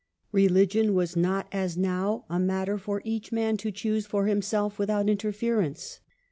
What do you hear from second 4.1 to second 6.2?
himself without interference.